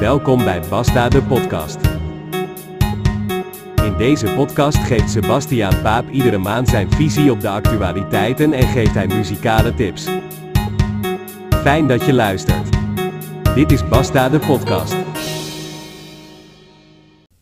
[0.00, 1.78] Welkom bij Basta de podcast.
[3.84, 8.94] In deze podcast geeft Sebastiaan Paap iedere maand zijn visie op de actualiteiten en geeft
[8.94, 10.06] hij muzikale tips.
[11.50, 12.68] Fijn dat je luistert.
[13.54, 14.96] Dit is Basta de podcast.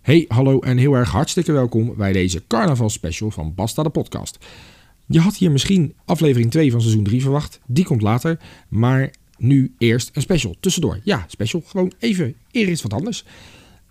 [0.00, 4.46] Hey, hallo en heel erg hartstikke welkom bij deze carnaval special van Basta de podcast.
[5.06, 7.60] Je had hier misschien aflevering 2 van seizoen 3 verwacht.
[7.66, 8.40] Die komt later.
[8.68, 11.00] Maar nu eerst een special tussendoor.
[11.02, 11.62] Ja, special.
[11.66, 13.24] Gewoon even eer iets wat anders.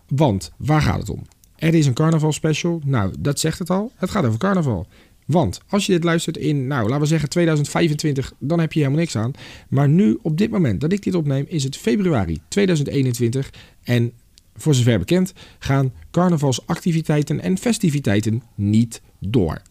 [0.07, 1.21] Want waar gaat het om?
[1.55, 2.81] Er is een carnaval special.
[2.85, 3.91] Nou, dat zegt het al.
[3.95, 4.87] Het gaat over carnaval.
[5.25, 8.99] Want als je dit luistert in, nou, laten we zeggen 2025, dan heb je helemaal
[8.99, 9.31] niks aan.
[9.69, 13.49] Maar nu, op dit moment dat ik dit opneem, is het februari 2021.
[13.83, 14.11] En
[14.55, 19.61] voor zover bekend gaan carnavalsactiviteiten en festiviteiten niet door.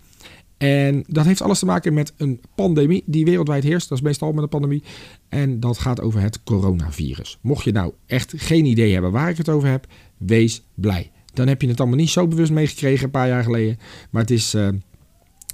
[0.56, 3.88] En dat heeft alles te maken met een pandemie die wereldwijd heerst.
[3.88, 4.82] Dat is meestal met een pandemie.
[5.28, 7.38] En dat gaat over het coronavirus.
[7.40, 9.86] Mocht je nou echt geen idee hebben waar ik het over heb,
[10.16, 11.10] wees blij.
[11.32, 13.78] Dan heb je het allemaal niet zo bewust meegekregen een paar jaar geleden.
[14.10, 14.68] Maar het is, uh,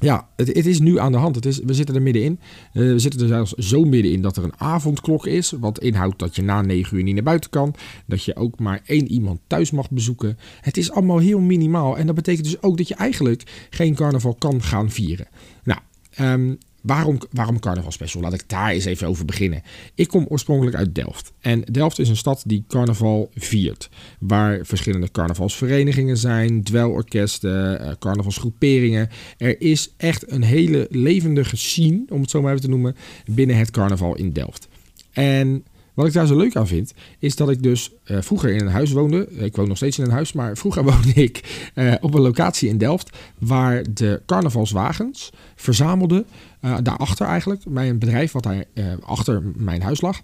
[0.02, 1.34] ja, het, het, is nu aan de hand.
[1.34, 2.40] Het is, we zitten er middenin.
[2.72, 5.50] Uh, we zitten er zelfs zo middenin dat er een avondklok is.
[5.50, 7.74] Wat inhoudt dat je na 9 uur niet naar buiten kan.
[8.06, 10.38] Dat je ook maar één iemand thuis mag bezoeken.
[10.60, 11.98] Het is allemaal heel minimaal.
[11.98, 15.26] En dat betekent dus ook dat je eigenlijk geen carnaval kan gaan vieren.
[15.64, 15.80] Nou,
[16.20, 18.22] um, Waarom, waarom carnaval special?
[18.22, 19.62] Laat ik daar eens even over beginnen.
[19.94, 21.32] Ik kom oorspronkelijk uit Delft.
[21.40, 23.88] En Delft is een stad die carnaval viert.
[24.18, 29.08] Waar verschillende carnavalsverenigingen zijn, dwelorkesten, eh, carnavalsgroeperingen.
[29.36, 33.56] Er is echt een hele levendige scene, om het zo maar even te noemen, binnen
[33.56, 34.68] het carnaval in Delft.
[35.12, 38.60] En wat ik daar zo leuk aan vind, is dat ik dus uh, vroeger in
[38.60, 39.28] een huis woonde.
[39.30, 42.68] Ik woon nog steeds in een huis, maar vroeger woonde ik uh, op een locatie
[42.68, 43.16] in Delft.
[43.38, 46.26] Waar de carnavalswagens verzamelden.
[46.60, 48.64] Uh, daarachter eigenlijk, bij een bedrijf wat daar
[49.00, 50.20] achter mijn huis lag.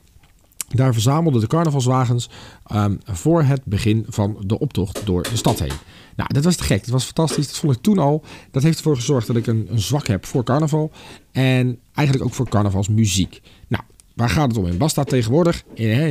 [0.69, 2.31] Daar verzamelden de carnavalswagens
[2.73, 5.73] um, voor het begin van de optocht door de stad heen.
[6.17, 6.81] Nou, dat was te gek.
[6.81, 7.47] Dat was fantastisch.
[7.47, 8.25] Dat vond ik toen al.
[8.51, 10.91] Dat heeft ervoor gezorgd dat ik een, een zwak heb voor carnaval.
[11.33, 13.41] En eigenlijk ook voor carnavalsmuziek.
[13.69, 13.83] Nou,
[14.19, 15.65] Waar gaat het om in Basta tegenwoordig?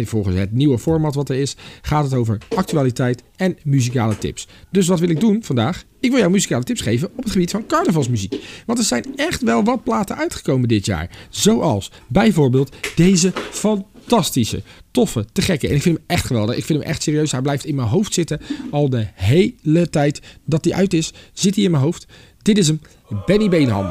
[0.03, 4.47] Volgens het nieuwe format wat er is, gaat het over actualiteit en muzikale tips.
[4.71, 5.83] Dus wat wil ik doen vandaag?
[5.99, 8.35] Ik wil jou muzikale tips geven op het gebied van carnavalsmuziek.
[8.65, 11.09] Want er zijn echt wel wat platen uitgekomen dit jaar.
[11.29, 15.67] Zoals bijvoorbeeld deze fantastische, toffe, te gekke.
[15.67, 16.57] En ik vind hem echt geweldig.
[16.57, 17.31] Ik vind hem echt serieus.
[17.31, 18.41] Hij blijft in mijn hoofd zitten.
[18.71, 22.05] Al de hele tijd dat hij uit is, zit hij in mijn hoofd.
[22.41, 22.81] Dit is hem,
[23.25, 23.85] Benny Beenham.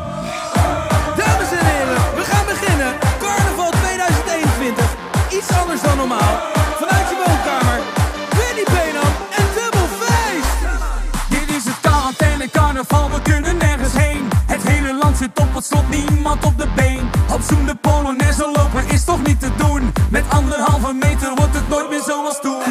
[15.56, 17.10] Het slot, niemand op de been.
[17.32, 19.92] Op zoen de Polonaise lopen is toch niet te doen.
[20.10, 22.62] Met anderhalve meter wordt het nooit meer zoals toen.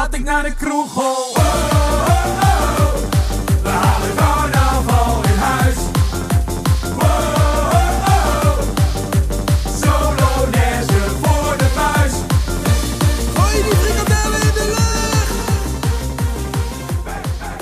[0.00, 1.39] Voordat ik naar de kroeg hol.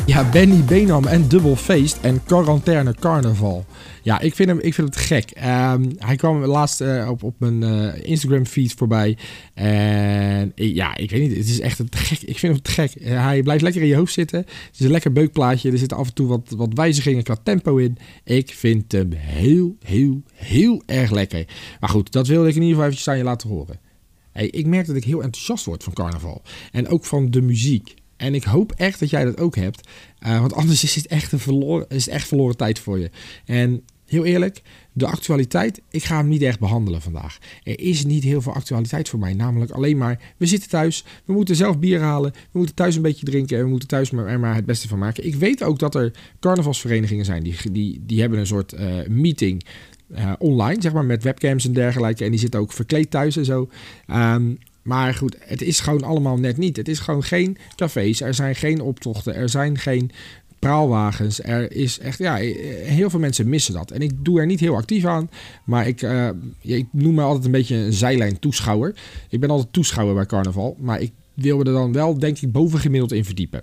[0.08, 3.64] Ja, Benny Benam en Double Feest en Quarantaine Carnaval.
[4.02, 5.30] Ja, ik vind hem, ik vind het gek.
[5.36, 9.16] Um, hij kwam laatst uh, op, op mijn uh, Instagram feed voorbij.
[9.54, 12.22] En ja, ik weet niet, het is echt een gek.
[12.22, 12.92] Ik vind hem te gek.
[13.00, 14.38] Uh, hij blijft lekker in je hoofd zitten.
[14.38, 15.70] Het is een lekker beukplaatje.
[15.70, 17.98] Er zitten af en toe wat, wat wijzigingen qua tempo in.
[18.24, 21.46] Ik vind hem heel, heel, heel erg lekker.
[21.80, 23.80] Maar goed, dat wilde ik in ieder geval eventjes aan je laten horen.
[24.32, 26.42] Hey, ik merk dat ik heel enthousiast word van carnaval.
[26.72, 27.94] En ook van de muziek.
[28.18, 29.88] En ik hoop echt dat jij dat ook hebt.
[30.26, 33.10] Uh, want anders is het, echt een verloren, is echt verloren tijd voor je.
[33.44, 34.62] En heel eerlijk,
[34.92, 37.38] de actualiteit, ik ga hem niet echt behandelen vandaag.
[37.62, 39.34] Er is niet heel veel actualiteit voor mij.
[39.34, 43.02] Namelijk alleen maar, we zitten thuis, we moeten zelf bier halen, we moeten thuis een
[43.02, 45.26] beetje drinken en we moeten thuis maar, maar het beste van maken.
[45.26, 49.64] Ik weet ook dat er carnavalsverenigingen zijn die, die, die hebben een soort uh, meeting
[50.10, 52.24] uh, online, zeg maar, met webcams en dergelijke.
[52.24, 53.68] En die zitten ook verkleed thuis en zo.
[54.06, 56.76] Um, maar goed, het is gewoon allemaal net niet.
[56.76, 60.10] Het is gewoon geen cafés, er zijn geen optochten, er zijn geen
[60.58, 61.42] praalwagens.
[61.42, 63.90] Er is echt, ja, heel veel mensen missen dat.
[63.90, 65.30] En ik doe er niet heel actief aan,
[65.64, 66.06] maar ik,
[66.60, 68.94] ik noem me altijd een beetje een zijlijn toeschouwer.
[69.28, 73.12] Ik ben altijd toeschouwer bij carnaval, maar ik wil er dan wel, denk ik, bovengemiddeld
[73.12, 73.62] in verdiepen.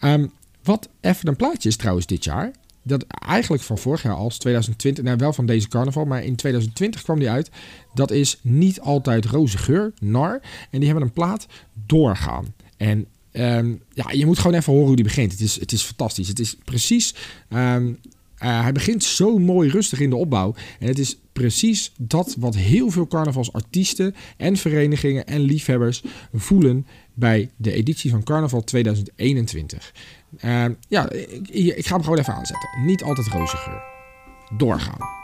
[0.00, 0.32] Um,
[0.62, 2.50] wat even een plaatje is trouwens dit jaar.
[2.84, 7.02] Dat eigenlijk van vorig jaar als 2020, nou wel van deze carnaval, maar in 2020
[7.02, 7.50] kwam die uit.
[7.94, 10.40] Dat is niet altijd roze geur, nar.
[10.70, 11.46] En die hebben een plaat
[11.86, 12.54] doorgaan.
[12.76, 15.32] En um, ja, je moet gewoon even horen hoe die begint.
[15.32, 16.28] Het is, het is fantastisch.
[16.28, 17.14] Het is precies.
[17.50, 17.98] Um,
[18.42, 20.54] uh, hij begint zo mooi rustig in de opbouw.
[20.78, 26.02] En het is precies dat wat heel veel carnavalsartiesten en verenigingen en liefhebbers
[26.32, 29.94] voelen bij de editie van Carnaval 2021.
[30.44, 32.68] Uh, ja, ik, ik, ga hem gewoon even aanzetten.
[32.84, 33.82] Niet altijd roze geur.
[34.56, 35.23] Doorgaan.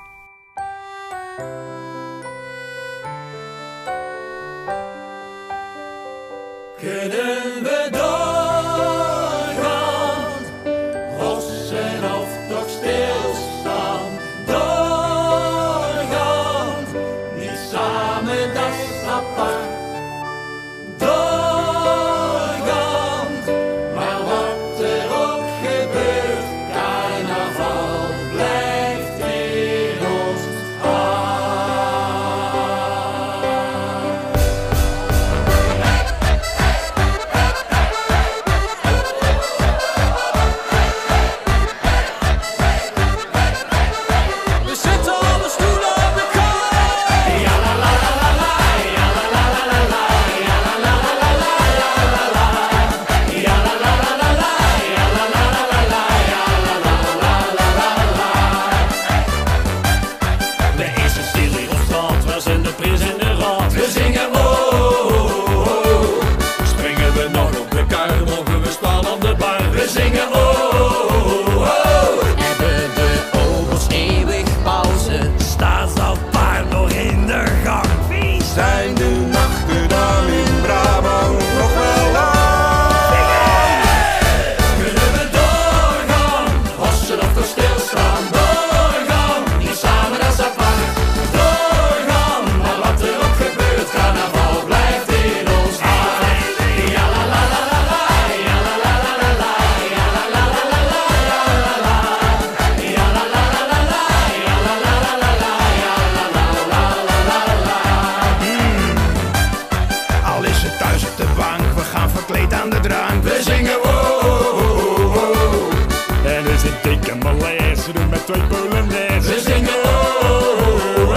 [118.31, 119.29] Twee polonaise.
[119.29, 121.17] We zingen oh, oh, oh.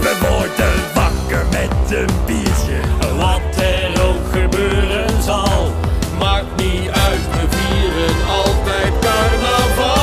[0.00, 2.80] We worden wakker met een biertje.
[3.16, 5.72] Wat er ook gebeuren zal,
[6.18, 10.00] maakt niet uit, we vieren altijd carnaval.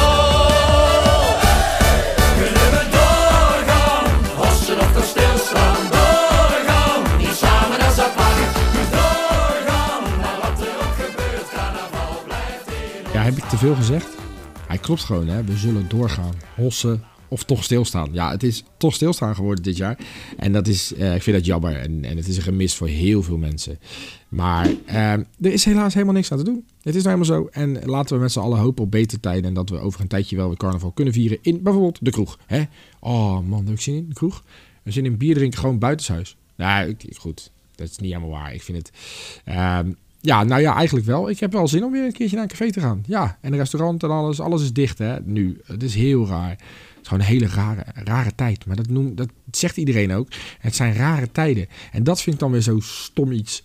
[2.38, 4.06] Kunnen we doorgaan?
[4.36, 5.82] Hossen of toch stilstaan?
[5.92, 8.54] Doorgaan, niet samen als apart.
[8.92, 14.19] Doorgaan, maar wat er ook gebeurt, carnaval blijft in Ja, heb ik te veel gezegd?
[14.70, 15.44] Hij klopt gewoon, hè.
[15.44, 16.34] We zullen doorgaan.
[16.56, 18.10] Hossen of toch stilstaan.
[18.12, 19.98] Ja, het is toch stilstaan geworden dit jaar.
[20.38, 21.76] En dat is, eh, ik vind dat jammer.
[21.76, 23.80] En, en het is een gemis voor heel veel mensen.
[24.28, 26.66] Maar eh, er is helaas helemaal niks aan te doen.
[26.82, 27.50] Het is nou helemaal zo.
[27.52, 29.46] En laten we met z'n allen hopen op betere tijden.
[29.46, 32.40] En dat we over een tijdje wel weer carnaval kunnen vieren in bijvoorbeeld de kroeg.
[32.46, 32.64] Hè?
[33.00, 34.44] Oh man, heb ik zin in de kroeg?
[34.84, 36.38] We zin in bier drinken gewoon buitenshuis.
[36.56, 37.52] Nou, goed.
[37.76, 38.54] Dat is niet helemaal waar.
[38.54, 38.92] Ik vind het...
[39.46, 41.30] ehm, ja, nou ja, eigenlijk wel.
[41.30, 43.04] Ik heb wel zin om weer een keertje naar een café te gaan.
[43.08, 44.40] Ja, en een restaurant en alles.
[44.40, 45.62] Alles is dicht, hè, nu.
[45.66, 46.50] Het is heel raar.
[46.50, 46.60] Het
[47.02, 48.66] is gewoon een hele rare, rare tijd.
[48.66, 50.28] Maar dat, noem, dat zegt iedereen ook.
[50.60, 51.68] Het zijn rare tijden.
[51.92, 53.64] En dat vind ik dan weer zo stom iets.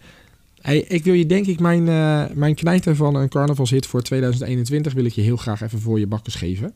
[0.61, 4.93] Hey, ik wil je denk ik mijn, eh mijn knijter van een carnavalshit voor 2021...
[4.93, 6.75] wil ik je heel graag even voor je bakkers geven.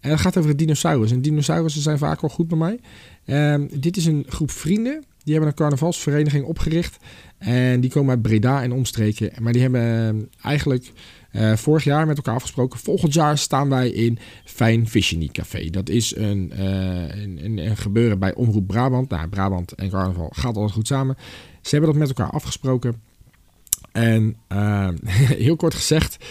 [0.00, 1.10] En dat gaat over de dinosaurus.
[1.10, 2.80] En dinosaurussen zijn vaak wel goed bij mij.
[3.24, 5.04] Ehm, dit is een groep vrienden.
[5.24, 6.96] Die hebben een carnavalsvereniging opgericht.
[7.42, 9.32] En die komen uit Breda en omstreken.
[9.40, 10.92] Maar die hebben eh, eigenlijk
[11.30, 12.78] eh, vorig jaar met elkaar afgesproken.
[12.78, 15.70] Volgend jaar staan wij in Fijn Visionie Café.
[15.70, 19.08] Dat is een, eh, een, gebeuren bij Omroep Brabant.
[19.08, 21.16] Nou, Brabant en carnaval gaat altijd goed samen.
[21.62, 23.00] Ze hebben dat met elkaar afgesproken.
[23.92, 24.88] En eh,
[25.46, 26.24] heel kort gezegd,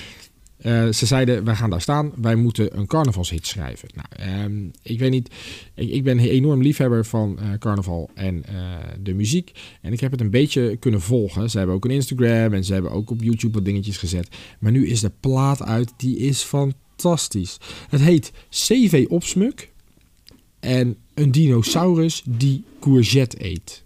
[0.61, 3.89] eh, ze zeiden, wij gaan daar staan, wij moeten een carnavalshit schrijven.
[3.95, 5.33] Nou, ehm, ik weet niet,
[5.75, 8.55] ik, ik ben enorm liefhebber van eh, carnaval en eh,
[8.99, 9.51] de muziek.
[9.81, 11.49] En ik heb het een beetje kunnen volgen.
[11.49, 14.27] Ze hebben ook een Instagram en ze hebben ook op YouTube wat dingetjes gezet.
[14.59, 17.57] Maar nu is de plaat uit, die is fantastisch.
[17.89, 19.71] Het heet CV Opsmuk
[20.59, 23.83] en een dinosaurus die courgette eet.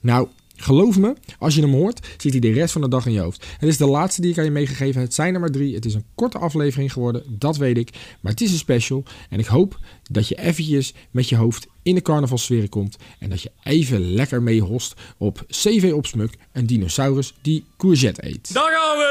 [0.00, 0.28] Nou,
[0.60, 3.20] Geloof me, als je hem hoort, zit hij de rest van de dag in je
[3.20, 3.46] hoofd.
[3.58, 5.04] Het is de laatste die ik aan je meegegeven heb.
[5.04, 5.74] Het zijn er maar drie.
[5.74, 7.90] Het is een korte aflevering geworden, dat weet ik.
[8.20, 9.02] Maar het is een special.
[9.30, 9.78] En ik hoop
[10.10, 12.96] dat je eventjes met je hoofd in de carnavalsfeer komt.
[13.18, 18.54] En dat je even lekker mee host op CV Opsmuk, een dinosaurus die courgette eet.
[18.54, 19.08] Daar gaan we!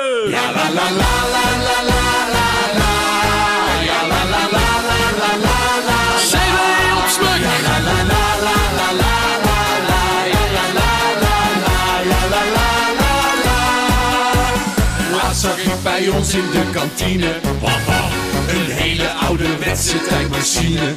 [15.99, 17.31] Bij ons in de kantine.
[18.55, 20.95] Een hele ouderwetse tijdmachine.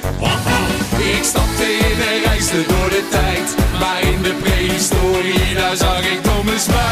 [1.17, 3.55] Ik stapte in en reisde door de tijd.
[3.81, 6.83] Maar in de prehistorie, daar zag ik Thomas Meid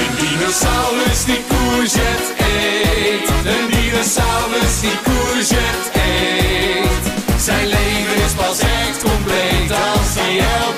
[0.00, 3.28] Een dinosaurus die courgette eet.
[3.52, 7.04] Een dinosaurus die courgette eet.
[7.42, 10.71] Zijn leven is pas echt compleet Als hij elke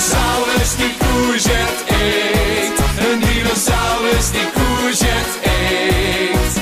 [0.00, 2.78] dinosaurus die courgette eet.
[3.10, 6.60] Een dinosaurus die courgette eet.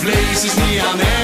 [0.00, 1.19] Vlees is niet aan hem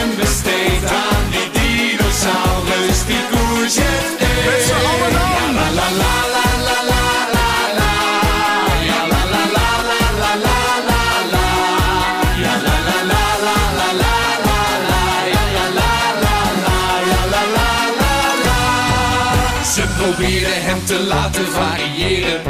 [21.16, 22.40] laten variëren.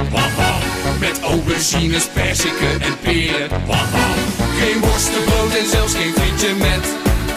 [0.98, 3.48] Met aubergines, perziken en peren.
[4.60, 6.84] Geen worstenbrood en zelfs geen frietje met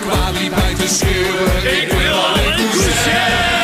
[0.03, 1.62] kwalie buiten scheuren.
[1.81, 3.57] Ik wil alleen courgette.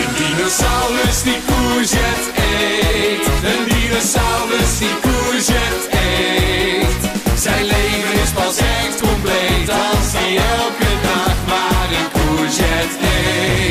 [0.00, 3.24] Een dinosaurus die courgette eet.
[3.50, 7.02] Een dinosaurus die courgette eet.
[7.44, 13.67] Zijn leven is pas echt compleet Als hij elke dag maar een courgette eet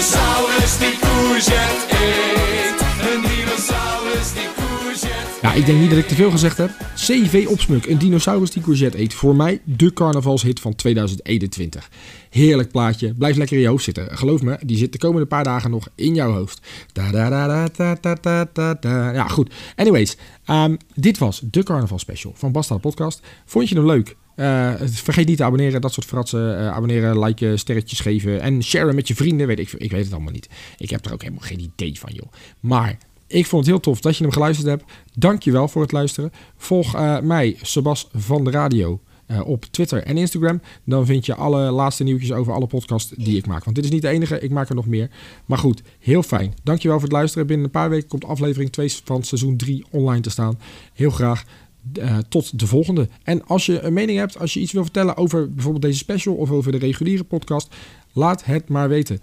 [0.00, 2.80] dinosaurus die courgette eet.
[3.10, 6.70] Een dinosaurus die courgette Ja, ik denk niet dat ik te veel gezegd heb.
[6.94, 9.14] CV Opsmuk, een dinosaurus die courgette eet.
[9.14, 11.90] Voor mij de carnavalshit van 2021.
[12.30, 13.14] Heerlijk plaatje.
[13.14, 14.18] Blijf lekker in je hoofd zitten.
[14.18, 16.60] Geloof me, die zit de komende paar dagen nog in jouw hoofd.
[16.92, 17.96] Da da da da
[18.52, 19.12] da da.
[19.12, 19.54] Ja, goed.
[19.76, 23.20] Anyways, ehm, dit was de carnaval special van Basta de Podcast.
[23.44, 24.16] Vond je hem leuk?
[24.40, 26.58] Eh, vergeet niet te abonneren, dat soort fratsen.
[26.58, 29.46] Eh, abonneren, liken, sterretjes geven en sharen met je vrienden.
[29.46, 30.48] Weet ik, ik weet het allemaal niet.
[30.78, 32.32] Ik heb er ook helemaal geen idee van, joh.
[32.60, 34.84] Maar ik vond het heel tof dat je hem geluisterd hebt.
[35.14, 36.32] Dankjewel voor het luisteren.
[36.56, 39.00] Volg eh, mij, Sebas van de Radio,
[39.44, 40.60] op Twitter en Instagram.
[40.84, 43.64] Dan vind je alle laatste nieuwtjes over alle podcasts die ik maak.
[43.64, 45.10] Want dit is niet de enige, ik maak er nog meer.
[45.46, 46.54] Maar goed, heel fijn.
[46.62, 47.46] Dankjewel voor het luisteren.
[47.46, 50.58] Binnen een paar weken komt aflevering 2 van seizoen 3 online te staan.
[50.92, 51.44] Heel graag.
[51.92, 53.08] Eh, tot de volgende.
[53.22, 56.34] En als je een mening hebt, als je iets wil vertellen over bijvoorbeeld deze special
[56.34, 57.74] of over de reguliere podcast,
[58.12, 59.20] laat het maar weten.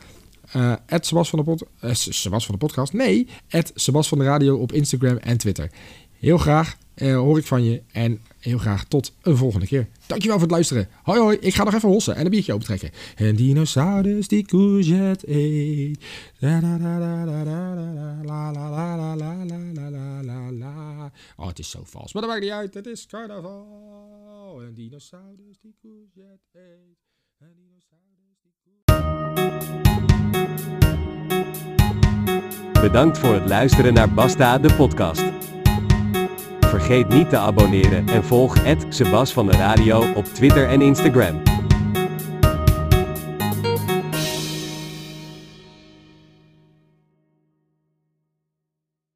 [0.51, 0.73] Eh
[1.05, 2.91] Sebas van eh.
[2.93, 3.27] Nee,
[3.73, 4.07] Sebas
[4.55, 5.71] op Instagram en Twitter.
[6.19, 7.81] Heel graag hoor ik van je.
[7.91, 9.87] En heel graag tot een volgende keer.
[10.05, 10.89] Dankjewel voor het luisteren.
[11.03, 12.91] Hoi hoi, ik ga nog even hossen en een biertje opentrekken.
[13.15, 15.99] En dinosaurus die courgette eet.
[21.35, 22.13] Oh, het is zo vals.
[22.13, 24.61] Maar dat maakt niet uit, het is carnaval.
[24.61, 26.97] En dinosaurus die courgette eet.
[27.39, 28.53] En dinosaurus die
[32.81, 35.23] Bedankt voor het luisteren naar Basta, de podcast.
[36.67, 41.56] Vergeet niet te abonneren en volg Sebas van de Radio op Twitter en Instagram.